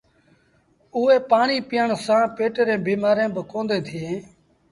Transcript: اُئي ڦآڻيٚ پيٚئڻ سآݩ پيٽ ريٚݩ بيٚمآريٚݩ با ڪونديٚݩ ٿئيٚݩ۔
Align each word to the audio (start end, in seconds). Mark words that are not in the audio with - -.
اُئي 0.95 1.17
ڦآڻيٚ 1.29 1.65
پيٚئڻ 1.69 1.89
سآݩ 2.05 2.27
پيٽ 2.35 2.53
ريٚݩ 2.67 2.83
بيٚمآريٚݩ 2.85 3.33
با 3.35 3.41
ڪونديٚݩ 3.51 3.85
ٿئيٚݩ۔ 3.87 4.21